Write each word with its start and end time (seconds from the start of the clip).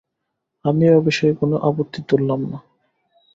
আমিও 0.65 0.93
এ 0.97 1.05
বিষয়ে 1.07 1.33
কোনো 1.33 1.55
আপত্তি 1.67 1.99
তুললাম 2.09 2.41
না। 2.51 2.57